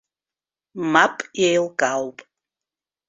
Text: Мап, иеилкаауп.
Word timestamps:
Мап, 0.91 1.15
иеилкаауп. 1.41 2.17